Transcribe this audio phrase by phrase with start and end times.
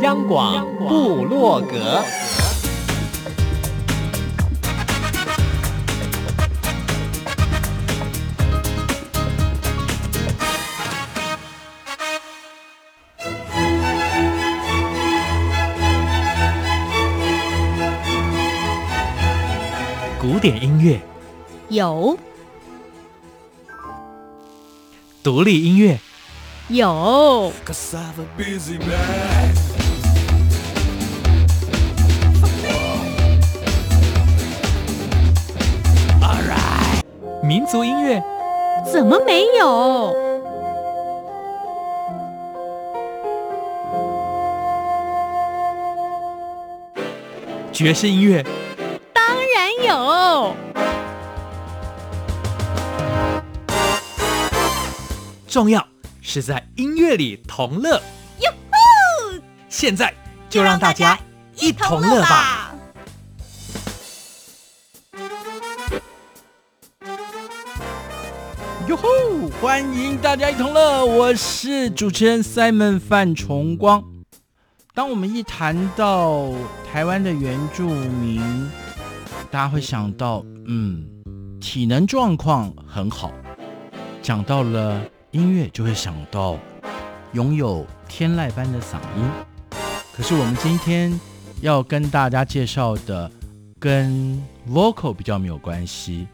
[0.00, 2.02] 央广布洛格，
[20.20, 21.00] 古典音乐。
[21.68, 22.18] 有，
[25.22, 25.98] 独立音乐。
[26.68, 27.52] 有，
[28.36, 28.88] 民
[37.70, 38.22] 族音乐
[38.90, 40.16] 怎么没有？
[47.70, 48.42] 爵士音乐
[49.12, 50.54] 当然有，
[55.46, 55.86] 重要。
[56.20, 57.94] 是在音乐里同乐，
[58.40, 59.38] 哟吼！
[59.70, 60.12] 现在
[60.50, 61.18] 就让大家
[61.56, 62.57] 一同乐吧！
[69.60, 74.04] 欢迎大家一同乐，我是主持人 Simon 范崇光。
[74.94, 76.52] 当我们一谈到
[76.90, 78.40] 台湾的原住民，
[79.50, 81.08] 大家会想到，嗯，
[81.60, 83.32] 体能状况很好。
[84.22, 85.02] 讲到了。
[85.30, 86.56] 音乐就会想到
[87.34, 89.30] 拥有天籁般的嗓音，
[90.16, 91.20] 可是我们今天
[91.60, 93.30] 要跟大家介绍的
[93.78, 96.26] 跟 vocal 比较没有关系，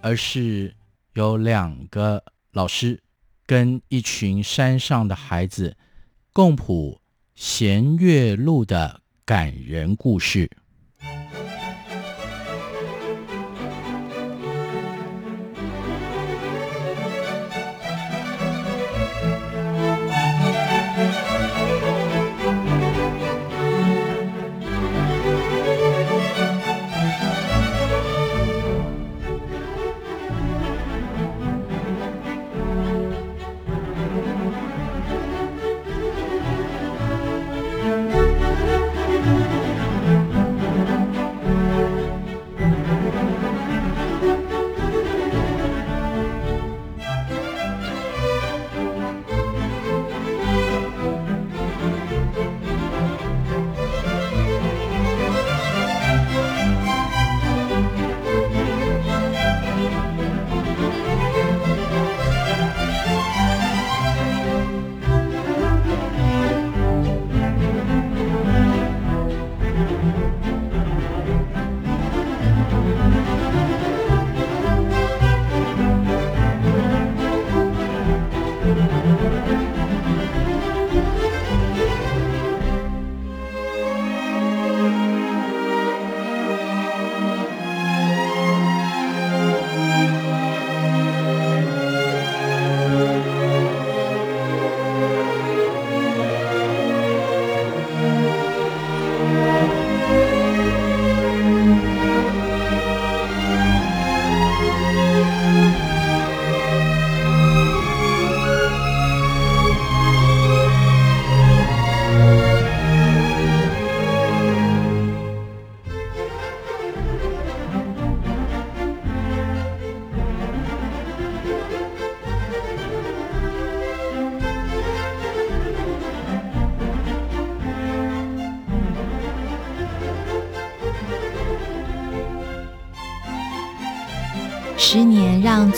[0.00, 0.74] 而是
[1.12, 3.02] 有两个老师
[3.46, 5.78] 跟一群山上的孩子
[6.34, 7.00] 共谱
[7.34, 10.50] 弦乐路的感人故事。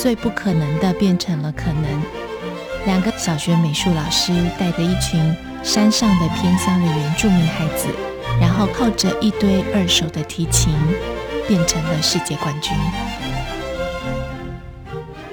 [0.05, 1.83] 最不可能的变成了可能。
[2.85, 7.87] 两个小学美术老师带着一群山上的偏乡的原住民孩子，
[8.39, 10.71] 然后靠着一堆二手的提琴，
[11.47, 12.71] 变成了世界冠军。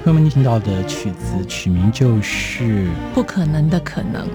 [0.03, 4.27] 朋友们，你听到的曲子曲名就是《不可能的可能》，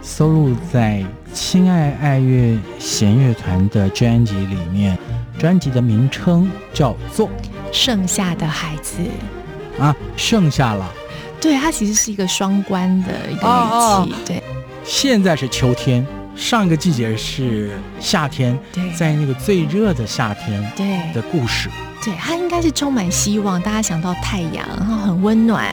[0.00, 1.04] 收录在
[1.34, 4.96] 亲爱爱乐弦乐团的专辑里面。
[5.38, 7.28] 专辑的名称叫做。
[7.72, 8.98] 剩下的孩子
[9.82, 10.88] 啊，剩下了。
[11.40, 14.14] 对，它其实是一个双关的一个语气。
[14.24, 14.42] 对，
[14.84, 16.06] 现在是秋天，
[16.36, 18.56] 上一个季节是夏天。
[18.72, 21.68] 对，在那个最热的夏天，对的故事。
[22.04, 25.68] 对，它应该是充满希望，大家想到太阳，然后很温暖，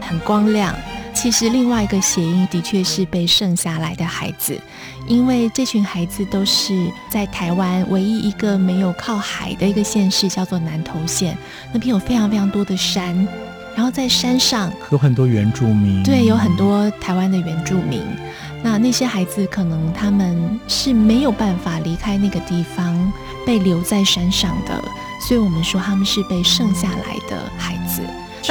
[0.00, 0.72] 很光亮。
[1.20, 4.56] 其实另外一个谐音的确是被剩下来的孩子，
[5.08, 6.72] 因为这群孩子都是
[7.10, 11.36] 在台湾唯一一个没有靠海的一个县市，叫做南投县。
[11.72, 13.26] 那边有非常非常多的山，
[13.74, 18.00] 然后在山上有很多原住民，对，有很多台湾的原住民。
[18.62, 23.12] 那那些孩子可能他们是没有办法离开那个地方，
[23.44, 24.80] 被留在山上的，
[25.26, 28.02] 所以我们说他们是被剩下来的孩子。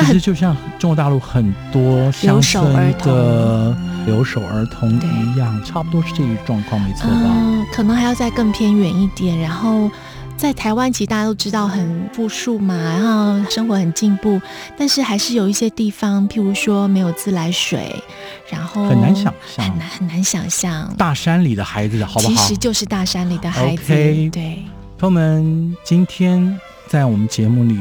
[0.06, 7.16] 其实就像中国大陆很多乡村的留守儿童一样，差不多是这一状况，没错吧？
[7.26, 9.38] 嗯，可能还要再更偏远一点。
[9.40, 9.90] 然后
[10.38, 14.40] 在台湾，其实大家都知道很富庶嘛，然后生活很进步，
[14.78, 17.92] 但是还是有一些地方，譬如说没有自来水，
[18.50, 20.94] 然后很难想象，很难很难想象。
[20.96, 22.30] 大山里的孩子，好不好？
[22.30, 23.94] 其实就是大山里的孩子。
[23.94, 24.30] Okay.
[24.30, 24.64] 对，
[25.00, 27.78] 朋友们，今天在我们节目里。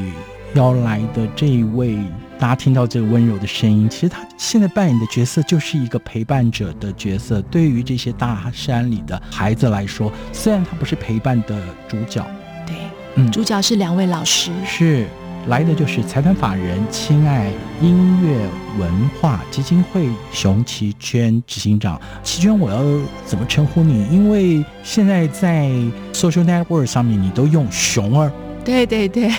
[0.53, 1.97] 邀来的这一位，
[2.39, 7.41] 大家听到这个温柔的声音，其实他现在扮演的角色就是一个陪伴者的角色。
[7.43, 12.25] 对于这些大山里的孩子来说，虽然他不是陪伴的主角，
[12.65, 12.75] 对，
[13.15, 15.05] 嗯，主角是两位老师，是
[15.47, 17.51] 来的就是财团法人亲爱
[17.81, 18.49] 音乐
[18.79, 21.99] 文化基金会熊奇娟执行长。
[22.23, 22.79] 奇娟，我要
[23.25, 24.07] 怎么称呼你？
[24.09, 25.69] 因为现在在
[26.13, 28.31] social network 上面，你都用熊儿。
[28.67, 29.31] 对对对，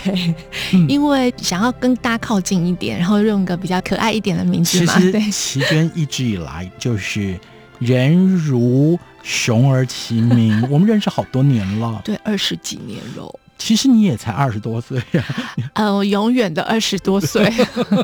[0.88, 4.98] 因为想要跟大家靠近一点，然后用一个比较可爱一点的名字嘛。
[5.12, 7.38] 对，其娟一直以来就是
[7.78, 13.38] 人如熊而其名， 我们认识好多年了，对，二十几年了。
[13.58, 15.24] 其实你也才二十多岁呀，
[15.74, 17.52] 呃，我永远的二十多岁。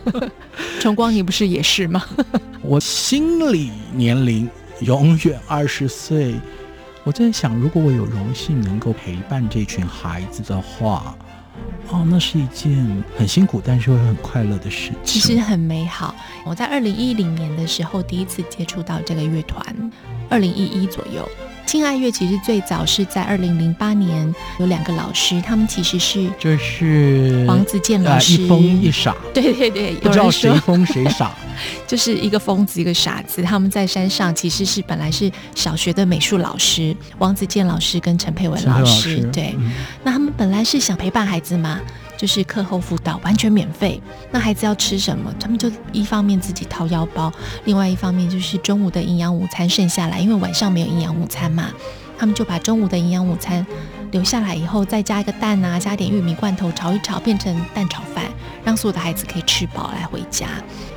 [0.78, 2.04] 崇光，你不是也是吗？
[2.60, 4.46] 我心理年龄
[4.80, 6.34] 永远二十岁。
[7.04, 11.14] 我在想，如果我有荣幸能够陪伴这群孩子的话，
[11.90, 14.98] 哦，那是一件很辛苦，但是会很快乐的事情。
[15.04, 16.14] 其实很美好。
[16.46, 19.92] 我在二零一零年的时候第一次接触到这个乐团，
[20.30, 21.28] 二零一一左右。
[21.66, 31.32] 亲爱乐其实最早是在二零零八年，有两个老师，他们其实是就是王子健老师，呃、一疯一傻，对对对，不知道谁疯谁傻，
[31.86, 33.42] 就是一个疯子一个傻子。
[33.42, 39.72] 他们在山上其实是本来是小学的美术老师，王子健老师跟陈佩文老师，老师对、嗯，
[40.04, 41.80] 那他们本来是想陪伴孩子嘛。
[42.24, 44.00] 就是课后辅导完全免费，
[44.30, 47.30] 那孩子要吃什么，他们就一方面自己掏腰包，
[47.66, 51.68] 另外一方面就是中午的营养午餐剩下来，因为晚上没有营养午餐嘛，
[52.16, 53.66] 他们就把中午的营养午餐
[54.14, 58.24] 留下来以后，再加一个蛋啊，加点玉米罐头炒一炒，变成蛋炒饭，
[58.62, 60.46] 让所有的孩子可以吃饱来回家。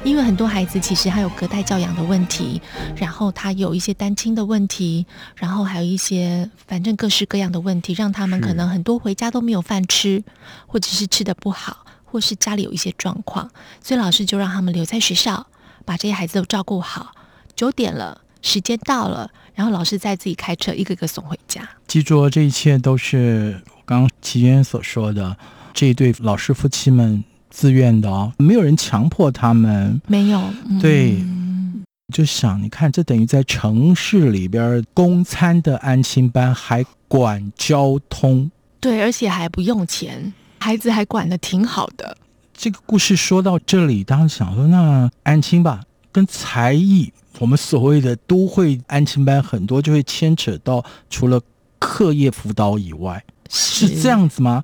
[0.04, 2.62] 因为很多孩子其实还有隔代教养的问题，
[2.96, 10.24] 然后他有一些单亲的问题，然后还有一些反正各式各样的问题，让他们可能很多回家都没有饭吃，
[10.68, 13.50] 或者是吃的不好，或是家里有一些状况，
[13.84, 15.48] 所以老师就让他们留在学校，
[15.86, 17.16] 把这些孩子都照顾好。
[17.56, 21.68] 九点了，时间到了，然后老师再自己开车一个个送回家。
[21.86, 25.36] 记住，这一切都是刚刚齐娟所说的
[25.74, 27.22] 这一对老师夫妻们。
[27.50, 30.40] 自愿的哦，没有人强迫他们，没有。
[30.80, 31.82] 对，嗯、
[32.14, 42.18] 就想你看，这等于在城市里边供餐的安亲班还管交通，对，而且还不用钱，孩子还管得挺好的。
[42.54, 45.82] 这个故事说到这里，当时想说，那安亲吧，
[46.12, 51.40] 跟才艺，我们所谓的都会安亲班很多就会牵扯到，除了
[51.80, 54.64] 课业辅导以外，是，这样子吗？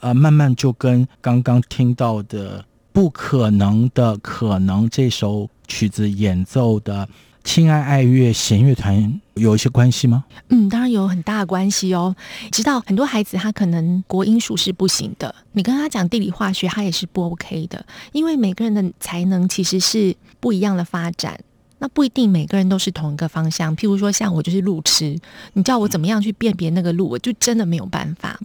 [0.00, 7.08] 呃，慢慢就跟刚刚听到的不可能的可能这首曲子演奏的
[7.44, 10.24] 亲爱爱乐弦乐团有一些关系吗？
[10.48, 12.14] 嗯，当然有很大的关系哦。
[12.50, 21.38] 知道很多孩子他可能国英数是不行的，你跟他讲地理化学，他也是不 OK 的，因为每个人的才能其实是不一样的发展，
[21.82, 23.76] 那不一定每个人都是同一个方向。
[23.76, 25.18] 譬如说像我就是路痴，
[25.54, 28.38] 你叫我怎么样去辨别那个路，我就真的没有办法。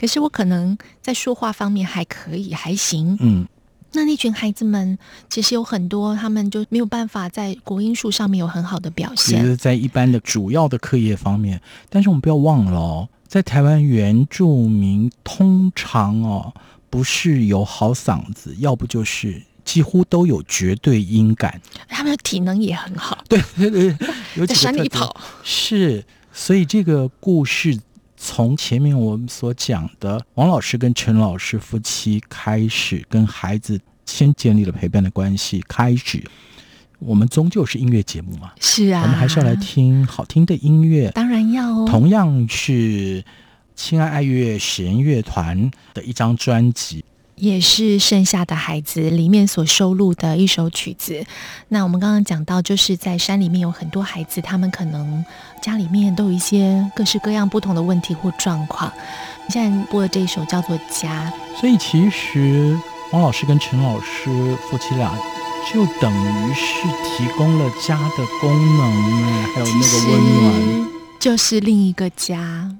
[0.00, 3.18] 可是我可能在说话方面还可以，还行。
[3.20, 3.46] 嗯，
[3.92, 9.38] 那那群孩子们其实有很多，他们就没有办法在国音数上面有很好的表现。
[9.38, 11.60] 其实，在一般的主要的课业方面，
[11.90, 16.54] 但是我们不要忘了哦，在台湾原住民通常哦，
[16.88, 21.60] 不是有好嗓子，要不就是几乎都有绝对音感。
[21.88, 23.22] 他们的体能也很好。
[23.28, 23.96] 对对对，
[24.34, 25.14] 有在山里跑。
[25.44, 27.78] 是，所以这个故事。
[28.22, 35.64] 从前面我们所讲的王老师跟陈老师夫妻开始，跟孩子先建立了陪伴的关系。
[35.66, 36.22] 开始，
[36.98, 41.86] 我们终究是音乐节目嘛，是啊，我们还是要来听好听的音乐，当然要哦。
[41.88, 43.24] 同样是
[43.74, 47.02] 亲爱爱乐弦乐团的一张专辑。
[47.40, 51.24] 也是剩下的孩子里面所收录的一首曲子。
[51.68, 55.24] 那我们刚刚讲到，就是在山里面有很多孩子，他们可能
[55.62, 58.92] 家里面都有一些各式各样不同的问题或状况。
[59.48, 62.78] 现在播的这一首叫做《家》，所以其实
[63.12, 65.10] 王老师跟陈老师夫妻俩
[65.72, 72.70] 就等于是提供了家的功能，还有那个温暖，就是另一个家。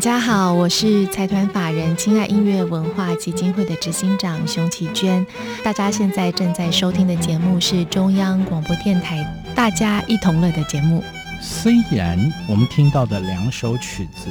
[0.00, 5.26] 大家好，我是财团法人亲爱音乐文化基金会的执行长熊启娟。
[5.62, 9.18] 大家现在正在收听的节目是中央广播电台
[9.54, 11.04] 《大家一同乐》的节目。
[11.42, 14.30] 虽然我们听到的两首曲子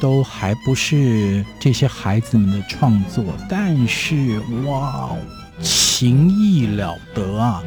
[0.00, 5.10] 都还不是这些孩子们的创作，但是哇，
[5.60, 7.60] 情意了得啊！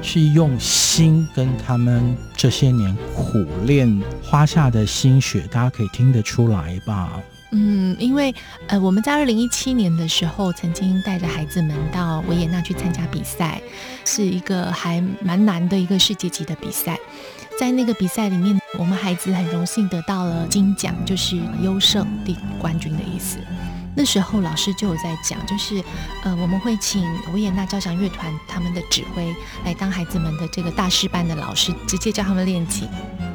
[0.00, 4.00] 是用心跟他们这些年苦练
[4.34, 7.22] 花下的心血，大家可以听得出来吧？
[7.52, 8.34] 嗯，因为
[8.66, 13.62] 呃，我们在二零一七年的时候，曾经带着孩子们到维也纳去参加比赛，
[14.04, 16.98] 是一个还蛮难的一个世界级的比赛。
[17.58, 23.38] 在那个比赛里面，我们孩子很荣幸得到了金奖，就是优胜第冠军的意思。
[23.96, 25.80] 那时候老师就有在讲，就是，
[26.24, 29.32] 呃，我们会请维也纳交响乐团他们的指挥
[29.64, 32.88] 来当孩子们的这个大师班的老师，直接教他们练琴。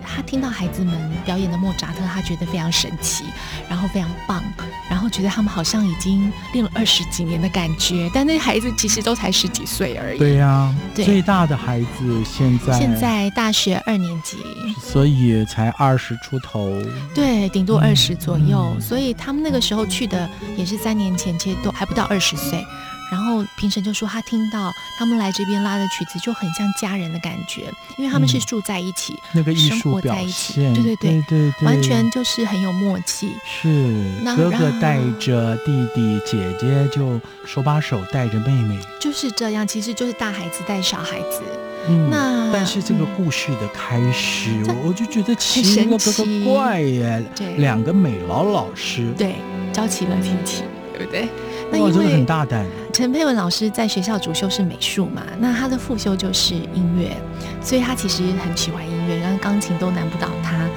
[0.04, 3.24] 他听到孩子们表演的莫扎特，他觉得非常神奇，
[3.70, 4.44] 然后非常棒，
[4.90, 8.10] 然后觉得他们好像已经练了二十几年的感觉。
[8.14, 10.18] 但那孩子其实都才十几岁而已。
[10.18, 14.38] 对呀、啊，对，最大的孩子现在现在大学二年级，
[14.82, 16.82] 所以才二十出头。
[17.14, 18.82] 对，顶多二十左右、嗯。
[18.82, 20.30] 所以他们那个时候去的。
[20.58, 22.66] 也是三年前，其实都还不到二十岁，
[23.10, 33.32] 然后评审就说他听到他们来这边拉的曲子就很像家人的感觉，因为他们是住在一起，嗯、那个艺术生活在一起，对对对对对对，完全就是很有默契。
[33.46, 41.42] 是哥哥带着弟弟，姐姐就手把手带着妹妹，就是这样，其实就是大孩子带小孩子。
[41.90, 49.36] 嗯，那但是这个故事的开始，嗯、我就觉得奇了个个怪耶，对，两个美劳老师，对，
[49.74, 50.66] 教起了提琴，
[50.96, 51.28] 对不对？
[51.72, 52.66] 那因为很大胆。
[52.92, 57.16] 陈佩文老师在学校主修是美术嘛，那他的副修就是音乐，
[57.62, 60.68] 所以他其实很喜欢音乐，然后钢琴都难不倒他。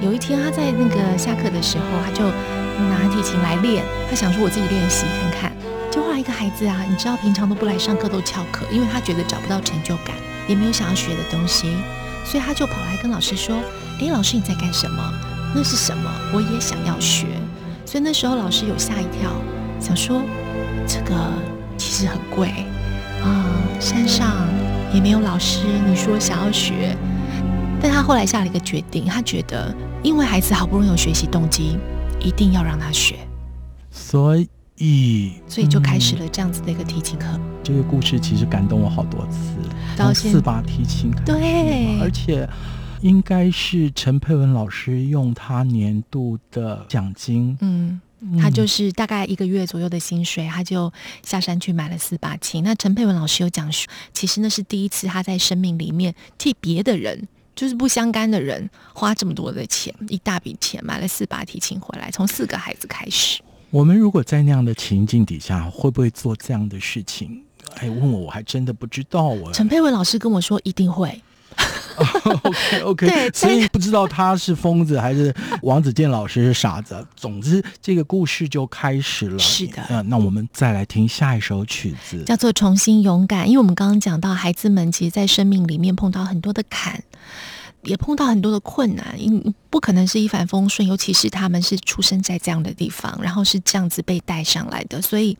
[0.00, 5.52] 有一天他在那个下课的时候，他就拿提琴来练，他想说我自己练习看看。
[5.92, 10.16] 就后来一个孩子啊，你知道平常都不来上课都翘课，因为他觉得找不到成就感，
[10.48, 11.70] 也没有想要学的东西，
[12.24, 13.54] 所以他就跑来跟老师说
[14.00, 15.12] ：“哎，老师你在干什么？
[15.54, 16.10] 那是什么？
[16.32, 17.26] 我也想要学。”
[17.84, 19.30] 所以那时候老师有吓一跳，
[19.78, 20.22] 想说。
[20.84, 21.14] 这个
[21.78, 22.48] 其实很贵
[23.22, 23.46] 啊，
[23.78, 24.48] 山上
[24.92, 25.60] 也没有老师。
[25.86, 26.96] 你说想要学，
[27.80, 29.72] 但他后来下了一个决定，他觉得
[30.02, 31.78] 因为孩子好不容易有学习动机，
[32.18, 33.16] 一定要让他学，
[33.92, 34.48] 所以
[35.46, 37.26] 所以就开始了这样子的一个提琴课。
[37.32, 39.38] 嗯，这个故事其实感动我好多次，
[39.96, 42.48] 到四把提琴开始，对，而且
[43.00, 48.00] 应该是陈佩文老师用他年度的奖金，嗯。
[48.40, 50.92] 他就是大概一个月左右的薪水，他就
[51.24, 52.62] 下山去买了四把琴。
[52.62, 57.26] 那陈佩文老师有讲说，其实那是第一次他在生命里面替别的人，
[57.56, 63.42] 就是不相干的人，花这么多的钱，一大笔钱买了四把提琴回来，从四个孩子开始。
[63.72, 67.42] 我们如果在那样的情境底下，会不会做这样的事情？
[67.78, 69.22] 哎，问我我还真的不知道。
[69.28, 71.22] 我陈佩文老师跟我说一定会。
[71.96, 77.06] OK OK， 对，所以不知道他是疯子还是王子健老师是傻子。
[77.16, 79.38] 总之，这个故事就开始了。
[79.38, 83.44] 是的，呃，那我们再来听下一首曲子，叫做《重新勇敢》。
[83.46, 87.02] 因为我们刚刚讲到，孩子们其实，在生命里面碰到很多的坎。
[87.82, 95.36] 也碰到很多的困难，因不可能是一帆风顺，尤其是他们是出生在这样的地方，然后是这样子被带上来的，所以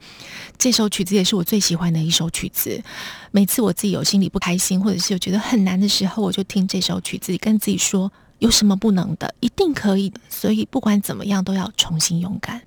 [0.58, 2.82] 这首曲子也是我最喜欢的一首曲子。
[3.30, 10.20] 每次我自己有心里不开心，或者是有觉得很难的时候，我就听这首曲子，跟自己说有什么不能的，一定可以的。
[10.28, 12.60] 所以不管怎么样，都要重新勇敢。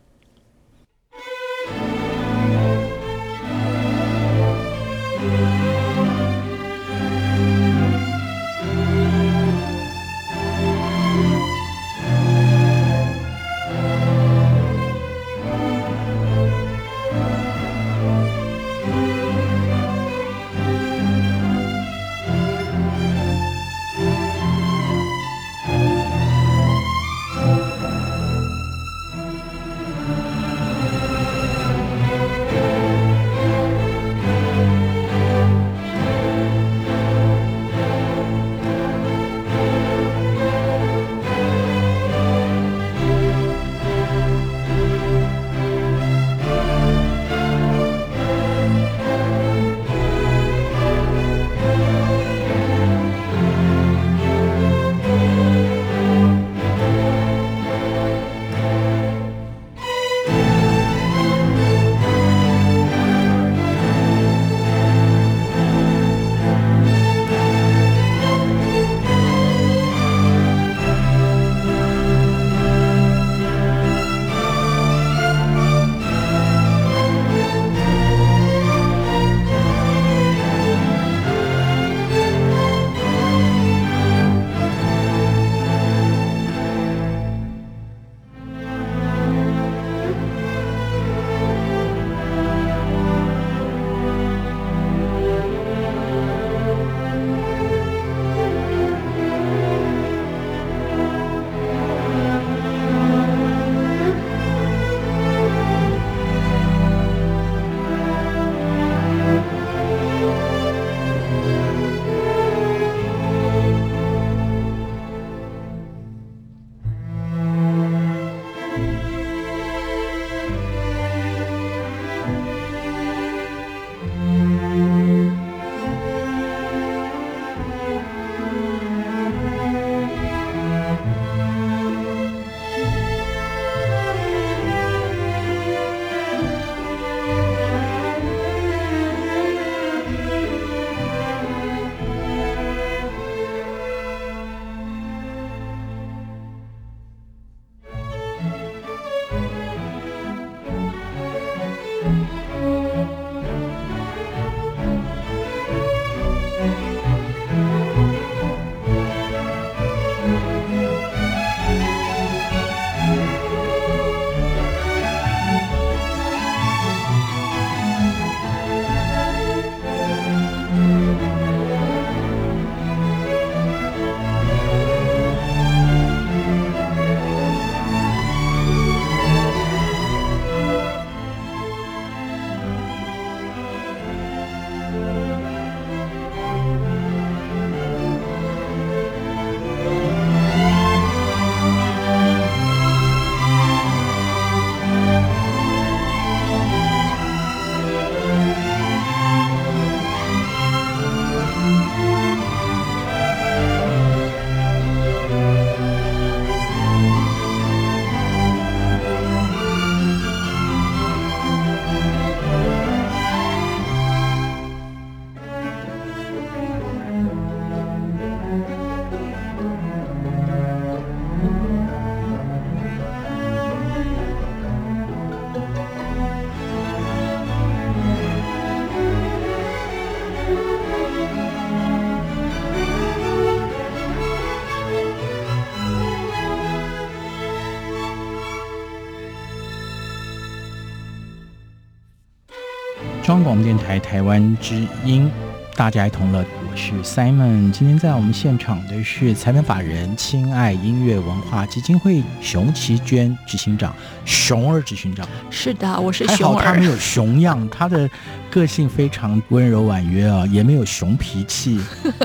[243.26, 245.28] 广播电台台湾之音，
[245.76, 247.72] 大家一同乐，我是 Simon。
[247.72, 255.28] 今天在我们现场的是裁判法人亲爱音乐文化基金会熊其娟执行长，熊儿执行长。
[255.50, 256.64] 是的，我是熊儿。
[256.64, 258.08] 他没有熊样，他的
[258.52, 261.82] 个性非常温柔婉约啊，也没有熊脾气。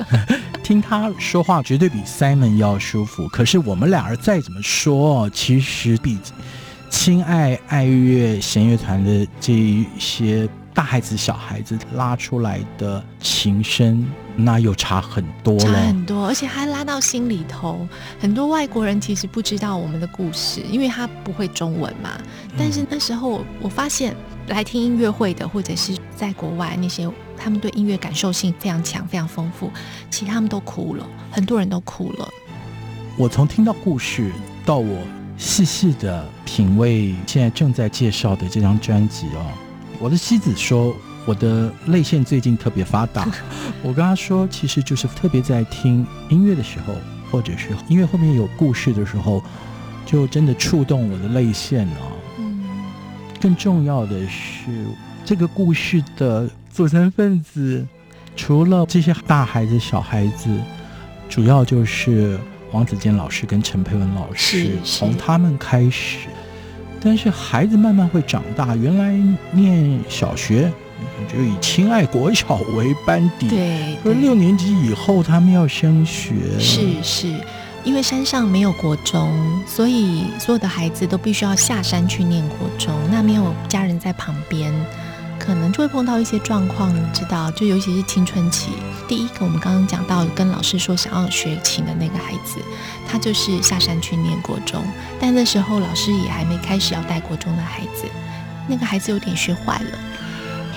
[0.63, 3.27] 听他说话绝对比 Simon 要舒服。
[3.29, 6.19] 可是我们俩人再怎么说，其实比
[6.91, 14.07] 亲爱爱乐弦乐团的这一些大孩子、小孩子拉出来的琴声，
[14.37, 15.61] 那又差很多了。
[15.61, 17.87] 差很多，而且还拉到心里头。
[18.21, 22.11] 很多外国人其实不知道我们的故事，因为他不会中文嘛。
[22.57, 24.15] 但是那时候我发现，
[24.49, 27.11] 来听音乐会的，或者是在国外那些。
[27.43, 29.73] 他们对音乐感受性非常强，非常丰富。
[30.11, 32.29] 其实他们都哭了，很多人都哭了。
[33.17, 34.31] 我从听到故事
[34.63, 34.99] 到我
[35.39, 39.47] 细细的品味现在正在介绍的这张专辑哦，
[40.01, 43.29] 我的妻子说我的泪腺最近特别发达。
[43.85, 46.95] 我跟她说，其实就是特别在听音乐的时候，
[47.31, 49.43] 或者是音乐后面有故事的时候，
[50.07, 52.11] 就真的触动我的泪腺哦。
[52.39, 52.65] 嗯。
[53.41, 54.87] 更重要的是
[55.25, 56.51] 这个故事的。
[56.73, 57.85] 组成分子
[58.37, 60.49] 除了这些大孩子、小孩子，
[61.29, 62.39] 主要就是
[62.71, 66.29] 王子健老师跟陈佩文老师，从他们开始。
[67.03, 69.19] 但是孩子慢慢会长大，原来
[69.53, 70.71] 念小学
[71.33, 77.35] 就以亲爱国小为班底，对，而六年级以后他们要升学，是是，
[77.85, 79.33] 因为山上没有国中，
[79.67, 84.73] 所以所有的孩子都必须要下山去念国中，那没有家人在旁边。
[85.41, 88.73] 可能就会碰到一些状况，你知道，就尤其是青春期。
[89.09, 92.61] 第一个，我们刚刚讲到跟老师说想要学琴的那个孩子，
[93.09, 94.85] 他就是下山去念国中，
[95.19, 98.05] 但那时候老师也还没开始要带国中的孩子，
[98.69, 99.99] 那个孩子有点学坏了，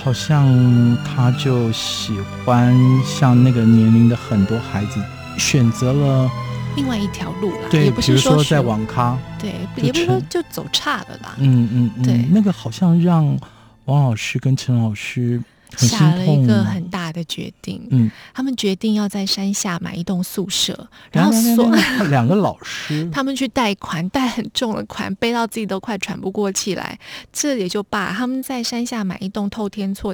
[0.02, 2.74] 好像他就喜欢
[3.04, 5.00] 像那个年龄的很多孩子，
[5.38, 6.28] 选择了
[6.74, 13.38] 另外一条路了，对，也不是说，说在网咖，对，也不是说就走差了啦，嗯嗯嗯，对，那个好像让。
[13.86, 15.42] 王老师跟陈老师
[15.76, 21.68] 下了一个很大的决定，嗯，他们决定要在山下买一栋宿舍，然后所
[22.08, 26.96] 两个老师， 他们去贷款，贷很重的款，背到自己都快喘不过气来，
[27.32, 30.13] 这也就罢，他们在山下买一栋透天厝。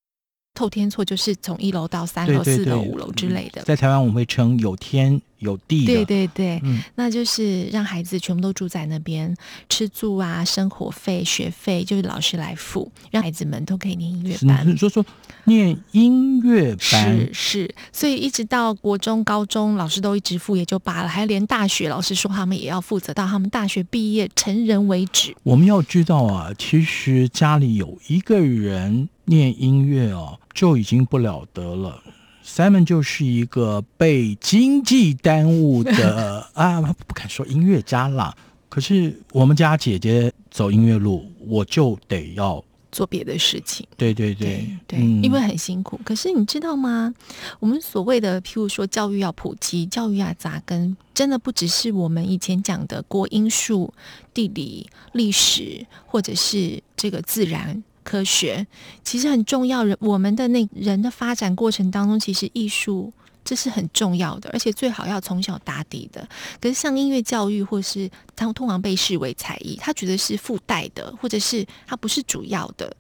[0.61, 3.63] 透天错就是从一楼到三楼、四楼、五楼之类的。
[3.63, 5.87] 在台湾我们会称有天有地。
[5.87, 9.35] 对对对，嗯，那就是让孩子全部都住在那边，
[9.71, 14.69] 吃住啊、生活费、学费就是老师来付，让孩子们都可以念音乐班。
[14.69, 15.03] 你说说
[15.45, 25.35] 念音乐班是是，所以一直到国中、高中，老师都一直付也就罢了，还连大学老师说他们也要负责到他们大学毕业成人为止。
[25.43, 29.09] 我们要知道啊，其实家里有一个人。
[29.31, 32.03] 念音乐哦，就已经不了得了。
[32.45, 38.37] Simon 就是一个被经济耽误的 啊，不敢说音乐家啦。
[38.69, 43.87] 可是我们家姐姐走音乐路，我就得要做别的事情。
[43.97, 46.01] 对对对对，对嗯、因为很辛苦。
[46.05, 47.15] 可是你知道吗？
[47.61, 53.95] 我们所谓的，譬如说教育要普及，教育要扎根，真的不只是我们以前讲的国英数、
[54.35, 57.81] 地理、历史，或者是这个自然。
[58.11, 58.67] 科学
[59.05, 63.13] 其实很重要，人我们的那人的发展过程当中，其实艺术
[63.45, 66.29] 这是很重要的，而且最好要从小打底的。
[66.61, 72.93] 可是像音乐教育，或是它通常被视为才艺，他觉得是附带的，或者是他不是主要的。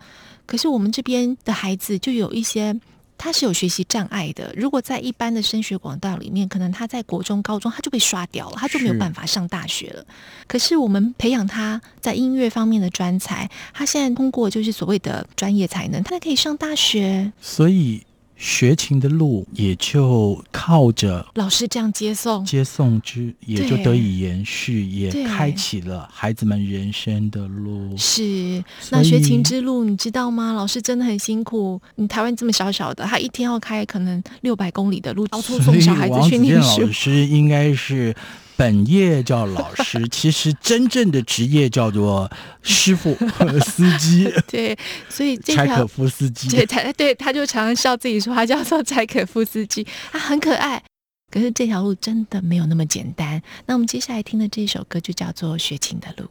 [0.46, 2.78] 可是我们这边的孩子就有一些。
[3.22, 4.50] 他是有学习障碍的。
[4.56, 10.02] 如果在一般的升学管道里面，可能他在国中、高中他就被刷掉了，他就没有办法上大学了。
[10.46, 17.30] 可是我们培养他在音乐方面的专才，他现在通过就是所谓的专业才能，他可以上大学。
[17.42, 18.02] 所以。
[18.40, 27.94] 学琴的路也就靠着老师这样接送，接送之也就得以延续，也开启了孩子们人生的路。
[27.98, 30.54] 是，那学琴之路你知道吗？
[30.54, 31.78] 老师真的很辛苦。
[31.96, 38.16] 你台湾这么小小的，他一天要开可能六百公里的路，到处送小孩子去念老师应该是。
[38.60, 44.30] 本业叫老师， 其实真正的职业叫做师傅和 司机。
[44.46, 44.76] 对，
[45.08, 50.82] 所以这柴可夫斯基，对，他对他就常常笑自己说他叫做柴可夫斯基，他很可爱。
[51.30, 53.40] 可是这条路真的没有那么简单。
[53.64, 56.24] 那我们接下来听的这首歌就叫做《学琴的路》。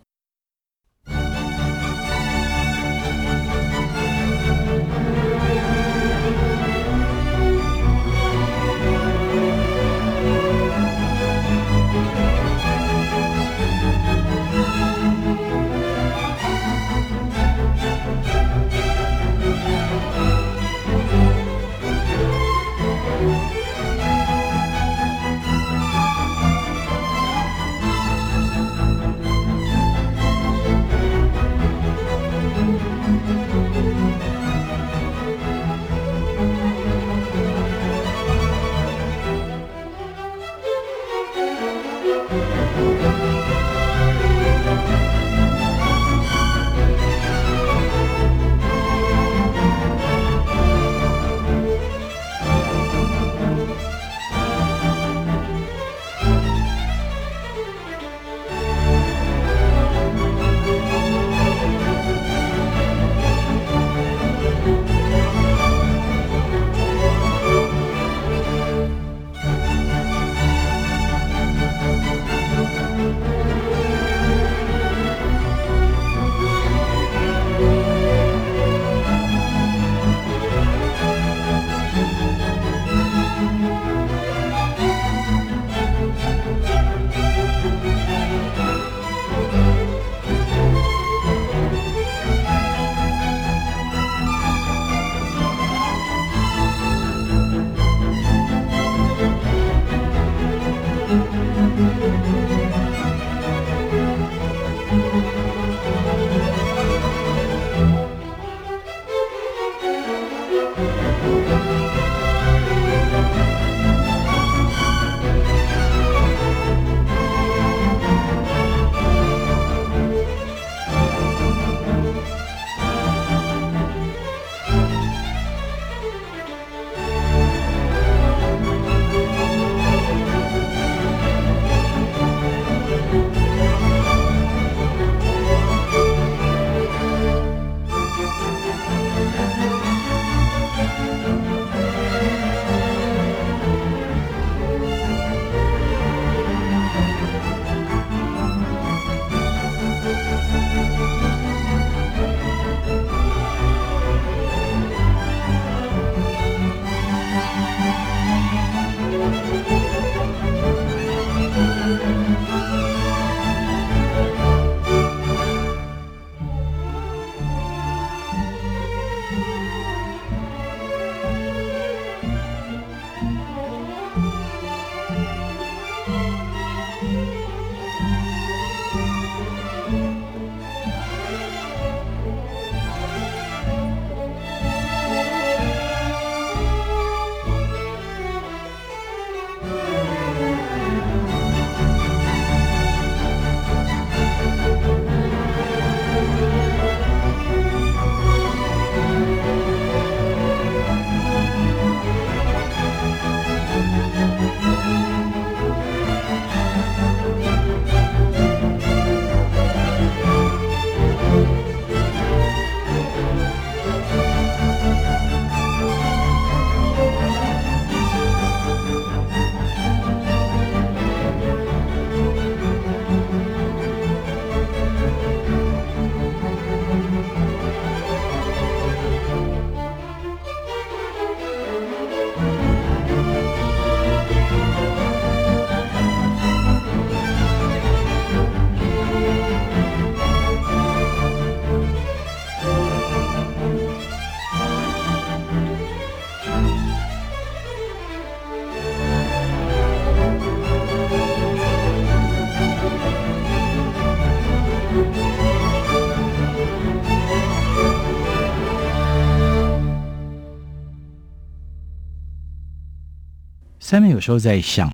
[263.90, 264.94] Simon 有时候在想，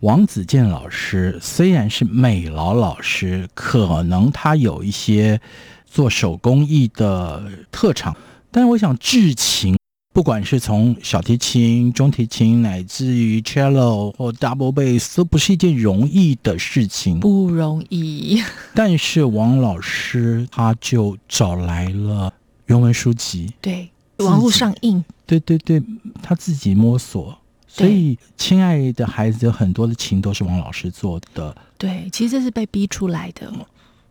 [0.00, 5.38] 王子健老师虽然是美劳老师，可能他有一些
[5.84, 8.16] 做手工艺的特长，
[8.50, 9.76] 但是我想制琴。
[10.14, 18.42] 不管是从小提琴、中提琴，乃至于 cello 或 double bass，都不是一件容易的事情，不容易。
[18.72, 22.32] 但是王老师他就找来了
[22.64, 25.82] 原文书籍，对，网络上印，对对对，
[26.22, 27.38] 他自己摸索。
[27.74, 31.56] 所以，亲爱的孩子，有很多的琴都是王老师做的。
[31.78, 33.50] 对，其实这是被逼出来的。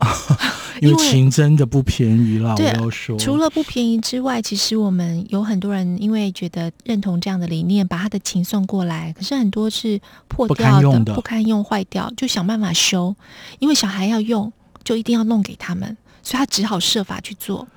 [0.81, 3.15] 因为琴真的不便宜啦，我要说。
[3.19, 13.15] 除了不便宜之外，其实我们有很多人因为觉得认同这样的理念，把他的琴送过来，可是很多是破掉的、不堪用的、不堪用、坏掉，就想办法修。
[13.59, 14.51] 因为小孩要用，
[14.83, 17.67] 就一定要弄给他们，所以他只好设法去做。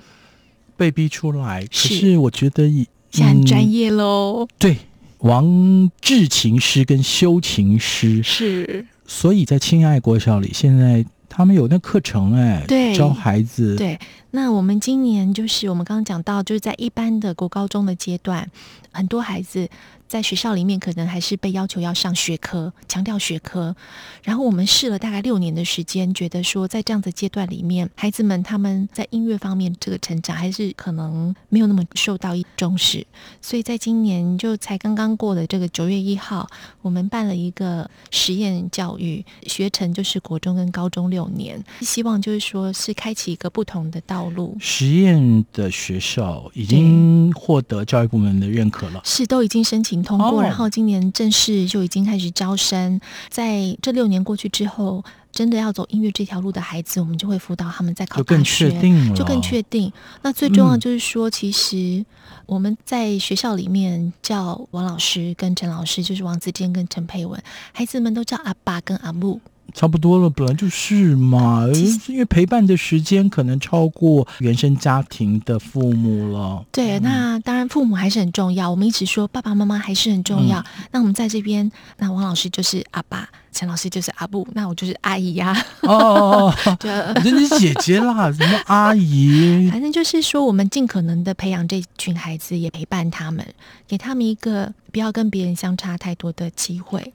[0.79, 4.49] 被逼出来，可是我觉得已现在很专业喽。
[4.59, 4.79] 对，
[5.25, 11.05] 王志琴师跟修琴师是，所以在亲爱国小里现在。
[11.37, 13.75] 他们有那课程哎，对，教孩子。
[13.75, 13.99] 对，
[14.31, 18.49] 那我们今年就是我们刚刚讲到，就是在一般的国高中的阶段，
[18.93, 19.69] 很多孩子。
[20.14, 23.74] 在学校里面，可能还是被要求要上学科，强调学科。
[24.22, 33.05] 然后我们试了大概六年的时间，觉得说在这样的阶段里面，孩子们他们在音乐方面这个成长还是可能没有那么受到重视。
[33.42, 36.48] 所以在今年就才刚刚过的这个九月一号，
[36.81, 44.57] 我们办了一个实验教育学程，就是国中跟高中六年，希望就是说是开启一个不同的道路。
[44.61, 50.04] 实验的学校已经获得教育部门的认可了，是都已经申请。
[50.05, 53.01] 通过，然后今年正式就已经开始招生。
[53.29, 59.93] 在这六年过去之后，真的要走音乐这条路的孩子，我们就会辅导他们在考大学，就更确定了，就更确定。
[60.23, 62.05] 那最重要就是说，其实
[62.47, 69.40] 我们在学校里面叫王老师跟陈老师，就是王子健跟陈佩文，孩子们都叫阿爸跟阿木。
[69.72, 71.66] 差不多了，本来就是嘛。
[72.09, 76.64] 因为陪伴的时间可能超过原生家庭的父母了。
[76.70, 78.70] 对，那当然父母还是很重要。
[78.70, 80.61] 我们一直说爸爸妈妈还是很重要。
[80.61, 85.88] 嗯、那我们在这边，那王老师就是阿爸，陈老师就是阿布，那我就是阿姨呀、啊。
[85.88, 86.55] 哦，
[87.24, 89.68] 就你姐姐啦，什么阿姨？
[89.72, 93.44] 反正就是说，我们尽可能的培养这群孩子，也陪伴他们，
[93.88, 97.12] 给他们一个不要跟别人相差太多的机会。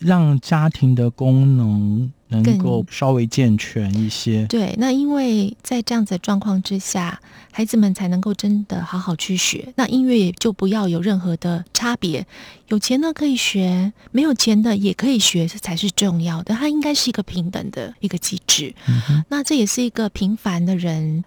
[0.00, 4.46] 让家庭的功能能够稍微健全一些。
[4.46, 7.20] 对，那因为在这样子的状况之下，
[7.52, 9.72] 孩子们才能够真的好好去学。
[9.76, 12.26] 那音乐也就不要有任何的差别，
[12.68, 16.54] 有钱的可以学，没有钱的也可以学，这才是重要的。
[16.54, 18.74] 它应该是一个平等的一个机制。
[18.88, 19.24] 嗯哼。
[19.28, 21.24] 那这也是一个平凡的人。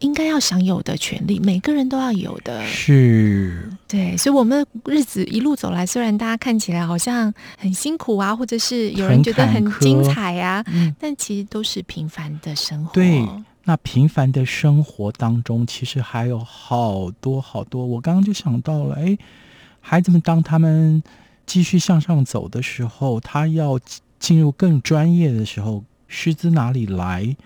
[0.00, 2.64] 应该要享有的权利，每个人都要有的。
[2.66, 10.64] 是，对，所以，我们的日子一路走来，虽然大家看起来好像很辛苦啊，或者是有人觉得很精彩啊，
[10.98, 12.92] 但其实都是平凡的生活。
[12.92, 13.26] 对，
[13.64, 17.84] 那平凡的生活当中，其实还有好多好多。
[17.84, 19.16] 我刚刚就想到了，哎，
[19.80, 21.02] 孩子们当他们
[21.46, 23.78] 继续向上走的时候，他要
[24.18, 27.36] 进入更专业的时候，师资哪里来？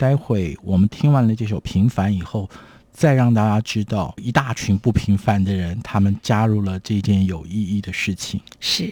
[0.00, 2.48] 待会我们听完了这首《平凡》以后，
[2.90, 8.40] 再让大家知道一大群不平凡的人，他们加入了这件有意义的事情。
[8.60, 8.90] 是。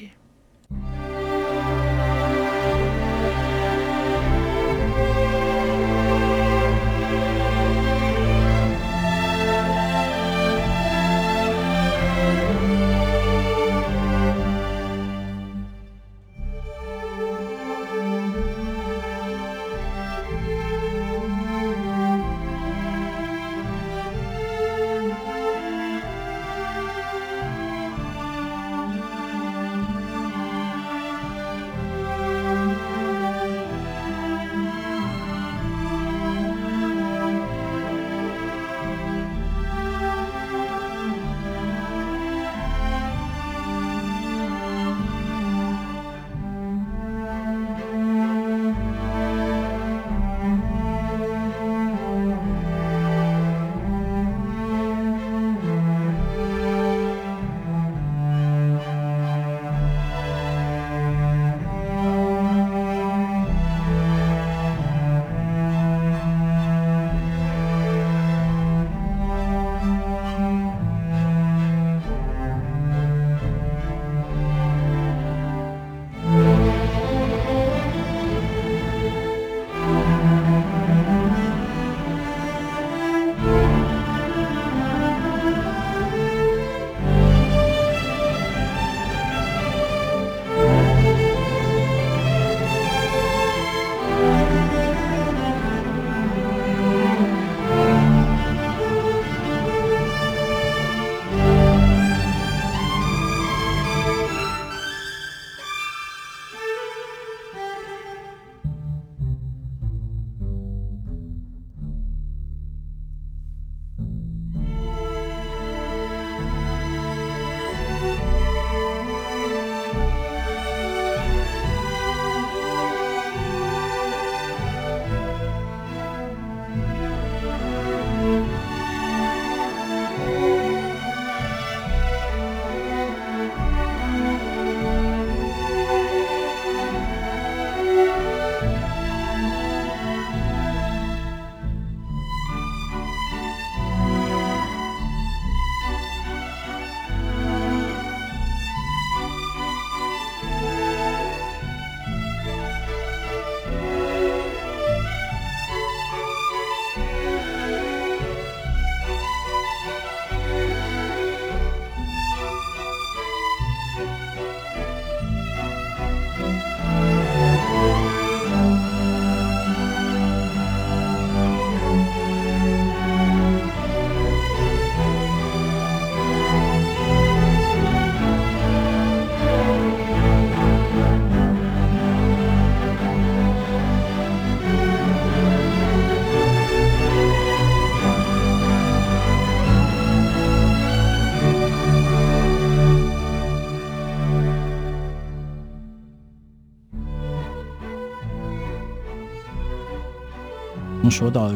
[201.09, 201.50] 刚说到。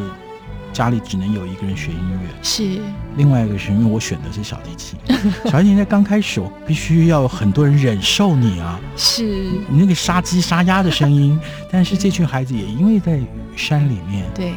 [0.72, 2.80] 家里只能有一个人学音乐，是。
[3.18, 4.98] 另外一个是因为我选的是小提琴，
[5.44, 9.22] 小提琴在刚开始我必须要有很多人忍受你啊，是。
[9.68, 11.38] 你那个杀鸡杀鸭的声音，
[11.70, 13.20] 但是这群孩子也因为在
[13.55, 14.55] 山里面，对，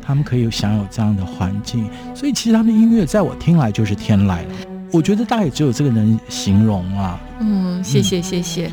[0.00, 4.38] 他们可以享有这样的环境，所以其实他们音乐在我听来就是天籁，
[4.90, 7.20] 我觉得大概只有这个能形容啊。
[7.40, 8.72] 嗯，谢谢谢谢。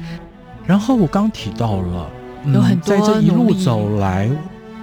[0.65, 2.09] 然后我刚提到了，
[2.45, 4.29] 嗯、有很多在这一路走来。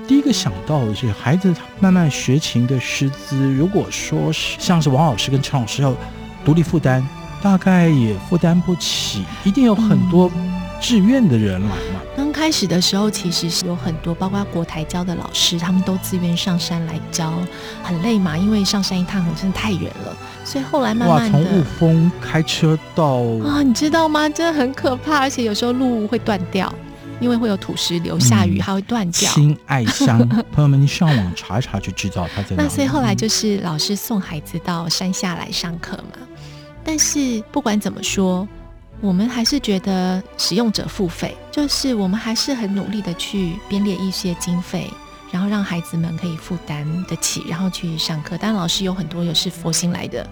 [0.07, 5.95] 第一个想到的是，孩子慢慢学琴的师资，如果说是像是王老师跟陈老师要
[6.45, 7.03] 独立负担，
[7.43, 10.31] 大概也负担不起，一定有很多
[10.81, 12.03] 志愿的人来嘛。
[12.15, 17.33] 刚开始的时候，其实是有很多，包括国台教的老师，他们都自愿上山来教，
[17.83, 24.29] 很累嘛，因为上山一趟真的太远了，所以后来慢慢的，哇，从雾峰开车到啊，你知道吗？
[24.29, 26.71] 真的很可怕，而且有时候路会断掉。
[27.25, 29.31] 因为会有土石流，下雨还会断掉。
[29.31, 30.19] 心爱乡，
[30.53, 32.69] 朋友们，你上网查一查就知道它在哪里。
[32.69, 36.19] 那所以后来就是老师送孩子到山下来上课嘛。
[36.85, 38.47] 但是不管怎么说，
[39.01, 44.91] 我们还是觉得使用者付费，就是我们还是很努力的去编列一些经费，
[45.33, 48.37] 然后让孩子们可以负担得起，然后去上课。
[48.37, 50.29] 当然老师有很多也是佛心来的，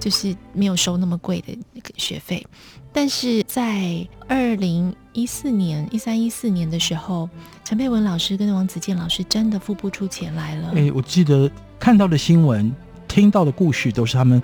[0.00, 2.44] 就是没有收那么贵的那个学费。
[2.92, 7.28] 但是在二零一四年、一三一四年的时候，
[7.64, 10.72] 陈佩文老师跟王子健老师真的付不出钱来了。
[10.74, 12.74] 哎，我记得看到的新闻、
[13.06, 14.42] 听到的故事，都是他们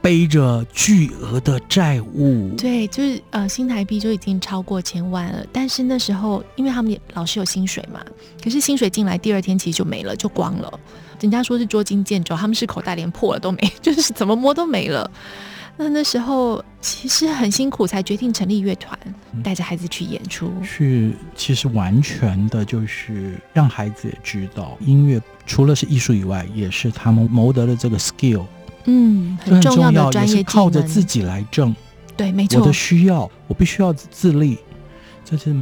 [0.00, 2.50] 背着巨额的债务。
[2.56, 5.44] 对，就是呃，新台币就已经超过千万了。
[5.52, 8.00] 但是那时候，因为他们也老师有薪水嘛，
[8.42, 10.80] 可是薪水进来第二天其实就没了，就光了。
[11.20, 15.10] 人家说是捉襟见肘，他们是口袋连破了都没， 就是怎么摸都没了。
[15.76, 18.98] 那那时候其实很辛苦，才决定成立乐团，
[19.42, 20.52] 带着孩子去演出。
[20.62, 28.44] 是，其实完全的就是让孩子也知道，音乐除了是艺术以外，也是他们谋得的这个 skill。
[28.84, 31.74] 嗯，很重要的专业技能，靠着自己来挣。
[32.16, 32.60] 对，没错。
[32.60, 34.58] 我的需要，我必须要自立，
[35.24, 35.54] 这是。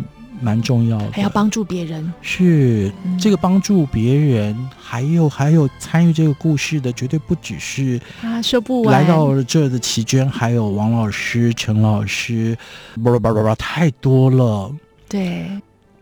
[0.42, 2.12] 蛮重要的，还要帮助别人。
[2.20, 9.00] 是、嗯、这个帮助别人，还有还有参与这个故事的，绝对不只是啊，说不完。
[9.00, 12.56] 来到了这的琦娟，还有王老师、陈老师，
[13.02, 14.74] 巴拉巴拉巴拉，太多了。
[15.08, 15.46] 对，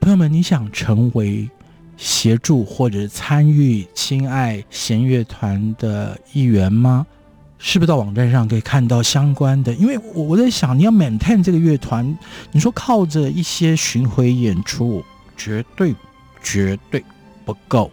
[0.01, 1.49] 朋友们，你想成为
[1.97, 7.07] 协助或者参与亲爱弦乐团的一员吗？
[7.62, 9.72] 是不是到网站上可以看到相关的？
[9.74, 12.18] 因为我我在想，你要 maintain 这个乐团，
[12.52, 15.04] 你说靠着一些巡回演出，
[15.36, 15.94] 绝对
[16.42, 17.04] 绝对
[17.44, 17.90] 不够。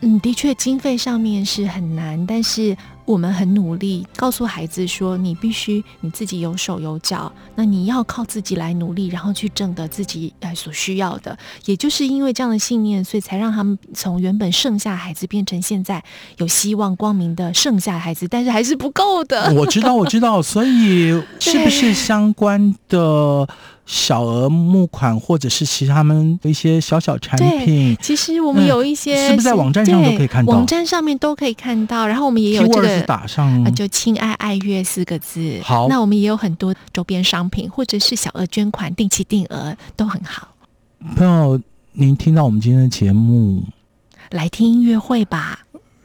[0.00, 2.74] 嗯，的确，经费上面是很难，但是
[3.06, 11.38] 我们很努力，告诉孩子说，你必须你自己有手有脚，那你要靠自己来努力，然后去挣得自己呃所需要的。
[11.66, 16.02] 也就是因为这样的信念，所以才让他们从原本剩下孩子变成现在
[16.38, 19.54] 有希望光明的剩下孩子，但是还是不够的。
[19.54, 23.48] 我知道，我知道，所以是不是 相关的？
[23.86, 27.96] 小额募款，或者是其他们的一些小小产品。
[28.02, 30.52] 其实我们有一些，嗯、是不是在网站上都可以看到？
[30.52, 32.04] 网站上面都可以看到。
[32.04, 35.60] 然后我们也有这个打上，就“亲爱爱乐”四个字。
[35.62, 40.48] 好，那我们也有很多周边商品，或者是小额捐款、定期定额都很好。
[41.14, 41.60] 朋友，
[41.92, 43.62] 您听到我们今天的节目，
[44.32, 45.60] 来听音乐会吧。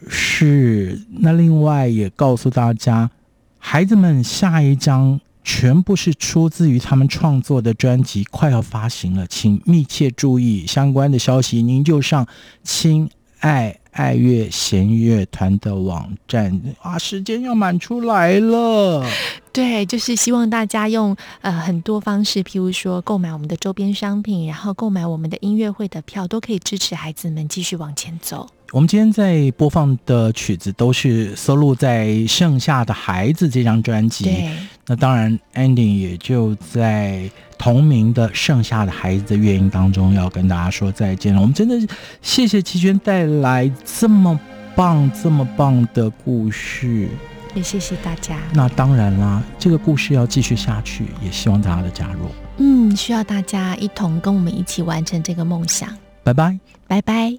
[0.08, 1.02] 是。
[1.20, 3.10] 那另外也告诉大家，
[3.58, 5.20] 孩子们下一章。
[5.44, 11.62] 全部是出自于他们创作的专辑，快要发行了，请密切注意相关的消息。
[11.62, 12.28] 您就上
[12.64, 19.06] 亲爱爱乐弦乐团的网站啊，时间要满出来了。
[19.52, 28.48] 对，就是希望大家用呃很多方式，譬如说购买我们的周边商品，然后购买我们的音乐会的票，都可以支持孩子们继续往前走。
[28.74, 34.24] 我们今天在播放的曲子都是收录在《剩下的孩子》这张专辑。
[34.24, 34.50] 对，
[34.88, 41.42] 那当然，ending 也就在同名的《剩下的孩子》的乐音当中要跟大家说再见了。
[41.42, 41.76] 我们真的
[42.22, 44.40] 谢谢齐娟带来这么
[44.74, 47.10] 棒、这么棒的故事，
[47.54, 48.38] 也谢谢大家。
[48.54, 52.30] 那当然啦，这个故事要继续下去，也希望大家的加入。
[52.58, 55.90] 嗯，需要大家一同跟我们一起完成这个梦想。
[56.24, 56.58] 拜拜，
[56.88, 57.38] 拜拜。